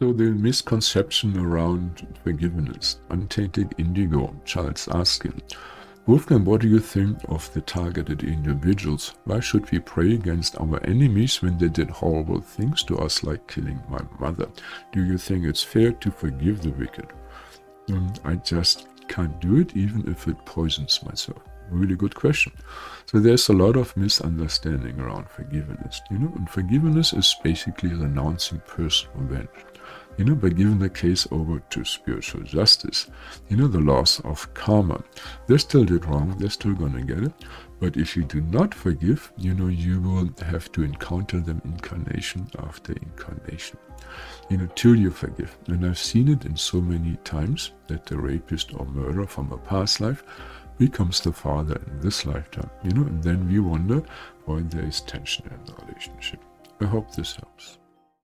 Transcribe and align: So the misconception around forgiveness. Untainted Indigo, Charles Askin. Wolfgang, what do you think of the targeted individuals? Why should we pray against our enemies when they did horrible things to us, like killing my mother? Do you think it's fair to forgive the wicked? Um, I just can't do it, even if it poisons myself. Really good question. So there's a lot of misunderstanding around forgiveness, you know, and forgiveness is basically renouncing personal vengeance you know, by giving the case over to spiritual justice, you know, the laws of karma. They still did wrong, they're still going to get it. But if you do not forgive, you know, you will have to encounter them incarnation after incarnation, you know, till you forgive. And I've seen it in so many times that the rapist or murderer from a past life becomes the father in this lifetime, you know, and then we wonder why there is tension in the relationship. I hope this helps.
So 0.00 0.12
the 0.12 0.24
misconception 0.24 1.38
around 1.38 2.04
forgiveness. 2.24 2.98
Untainted 3.10 3.76
Indigo, 3.78 4.34
Charles 4.44 4.88
Askin. 4.88 5.40
Wolfgang, 6.06 6.44
what 6.44 6.62
do 6.62 6.68
you 6.68 6.80
think 6.80 7.18
of 7.28 7.50
the 7.54 7.60
targeted 7.60 8.24
individuals? 8.24 9.14
Why 9.24 9.38
should 9.38 9.70
we 9.70 9.78
pray 9.78 10.14
against 10.14 10.60
our 10.60 10.84
enemies 10.84 11.40
when 11.40 11.58
they 11.58 11.68
did 11.68 11.90
horrible 11.90 12.40
things 12.40 12.82
to 12.84 12.98
us, 12.98 13.22
like 13.22 13.46
killing 13.46 13.80
my 13.88 14.00
mother? 14.18 14.48
Do 14.92 15.04
you 15.04 15.16
think 15.16 15.44
it's 15.44 15.62
fair 15.62 15.92
to 15.92 16.10
forgive 16.10 16.62
the 16.62 16.72
wicked? 16.72 17.06
Um, 17.90 18.12
I 18.24 18.34
just 18.34 18.88
can't 19.06 19.38
do 19.40 19.60
it, 19.60 19.76
even 19.76 20.10
if 20.10 20.26
it 20.26 20.44
poisons 20.44 21.04
myself. 21.04 21.38
Really 21.70 21.94
good 21.94 22.16
question. 22.16 22.52
So 23.06 23.20
there's 23.20 23.48
a 23.48 23.54
lot 23.54 23.76
of 23.76 23.96
misunderstanding 23.96 24.98
around 24.98 25.30
forgiveness, 25.30 26.02
you 26.10 26.18
know, 26.18 26.32
and 26.34 26.50
forgiveness 26.50 27.12
is 27.12 27.34
basically 27.44 27.90
renouncing 27.94 28.60
personal 28.66 29.24
vengeance 29.26 29.73
you 30.16 30.24
know, 30.24 30.34
by 30.34 30.48
giving 30.48 30.78
the 30.78 30.88
case 30.88 31.26
over 31.30 31.60
to 31.70 31.84
spiritual 31.84 32.42
justice, 32.42 33.08
you 33.48 33.56
know, 33.56 33.66
the 33.66 33.80
laws 33.80 34.20
of 34.20 34.52
karma. 34.54 35.02
They 35.46 35.58
still 35.58 35.84
did 35.84 36.04
wrong, 36.06 36.36
they're 36.38 36.50
still 36.50 36.74
going 36.74 36.92
to 36.92 37.02
get 37.02 37.24
it. 37.24 37.32
But 37.80 37.96
if 37.96 38.16
you 38.16 38.22
do 38.24 38.40
not 38.40 38.74
forgive, 38.74 39.32
you 39.36 39.54
know, 39.54 39.68
you 39.68 40.00
will 40.00 40.30
have 40.46 40.70
to 40.72 40.82
encounter 40.82 41.40
them 41.40 41.60
incarnation 41.64 42.48
after 42.58 42.92
incarnation, 42.92 43.78
you 44.48 44.58
know, 44.58 44.68
till 44.74 44.94
you 44.94 45.10
forgive. 45.10 45.56
And 45.66 45.84
I've 45.84 45.98
seen 45.98 46.28
it 46.28 46.44
in 46.44 46.56
so 46.56 46.80
many 46.80 47.16
times 47.24 47.72
that 47.88 48.06
the 48.06 48.16
rapist 48.18 48.72
or 48.74 48.86
murderer 48.86 49.26
from 49.26 49.52
a 49.52 49.58
past 49.58 50.00
life 50.00 50.24
becomes 50.78 51.20
the 51.20 51.32
father 51.32 51.80
in 51.86 52.00
this 52.00 52.24
lifetime, 52.24 52.70
you 52.82 52.90
know, 52.90 53.06
and 53.06 53.22
then 53.22 53.48
we 53.48 53.58
wonder 53.58 54.02
why 54.44 54.60
there 54.62 54.84
is 54.84 55.00
tension 55.00 55.46
in 55.46 55.64
the 55.66 55.74
relationship. 55.84 56.40
I 56.80 56.86
hope 56.86 57.14
this 57.14 57.36
helps. 57.36 57.78